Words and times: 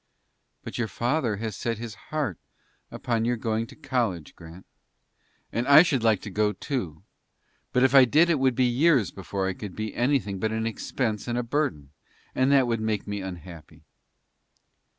"But 0.63 0.79
your 0.79 0.87
father 0.87 1.35
has 1.37 1.55
set 1.55 1.77
his 1.77 1.93
heart 2.09 2.39
upon 2.89 3.23
your 3.23 3.37
going 3.37 3.67
to 3.67 3.75
college, 3.75 4.35
Grant." 4.35 4.65
"And 5.53 5.67
I 5.67 5.83
should 5.83 6.03
like 6.03 6.21
to 6.21 6.31
go, 6.31 6.53
too; 6.53 7.03
but 7.71 7.83
if 7.83 7.93
I 7.93 8.05
did 8.05 8.27
it 8.27 8.39
would 8.39 8.55
be 8.55 8.65
years 8.65 9.11
before 9.11 9.47
I 9.47 9.53
could 9.53 9.75
be 9.75 9.93
anything 9.93 10.39
but 10.39 10.51
an 10.51 10.65
expense 10.65 11.27
and 11.27 11.37
a 11.37 11.43
burden, 11.43 11.91
and 12.33 12.51
that 12.51 12.65
would 12.65 12.81
make 12.81 13.05
me 13.05 13.21
unhappy." 13.21 13.83